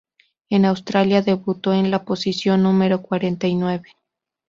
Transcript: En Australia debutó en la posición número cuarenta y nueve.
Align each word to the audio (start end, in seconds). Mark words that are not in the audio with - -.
En 0.49 0.65
Australia 0.65 1.21
debutó 1.21 1.73
en 1.73 1.91
la 1.91 2.05
posición 2.05 2.63
número 2.63 3.03
cuarenta 3.03 3.45
y 3.45 3.53
nueve. 3.53 3.89